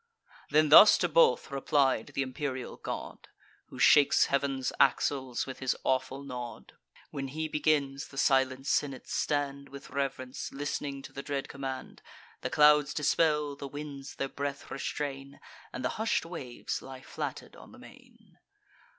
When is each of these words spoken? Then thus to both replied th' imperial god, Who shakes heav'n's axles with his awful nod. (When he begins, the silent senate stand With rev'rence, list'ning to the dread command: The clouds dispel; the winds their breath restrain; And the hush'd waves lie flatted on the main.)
Then 0.49 0.69
thus 0.69 0.97
to 0.97 1.07
both 1.07 1.51
replied 1.51 2.07
th' 2.15 2.17
imperial 2.17 2.75
god, 2.75 3.27
Who 3.67 3.77
shakes 3.77 4.25
heav'n's 4.25 4.71
axles 4.79 5.45
with 5.45 5.59
his 5.59 5.77
awful 5.83 6.23
nod. 6.23 6.73
(When 7.11 7.27
he 7.27 7.47
begins, 7.47 8.07
the 8.07 8.17
silent 8.17 8.65
senate 8.65 9.07
stand 9.07 9.69
With 9.69 9.91
rev'rence, 9.91 10.51
list'ning 10.51 11.03
to 11.03 11.13
the 11.13 11.21
dread 11.21 11.47
command: 11.47 12.01
The 12.41 12.49
clouds 12.49 12.95
dispel; 12.95 13.55
the 13.55 13.67
winds 13.67 14.15
their 14.15 14.27
breath 14.27 14.71
restrain; 14.71 15.39
And 15.71 15.85
the 15.85 15.89
hush'd 15.99 16.25
waves 16.25 16.81
lie 16.81 17.03
flatted 17.03 17.55
on 17.55 17.71
the 17.71 17.77
main.) 17.77 18.39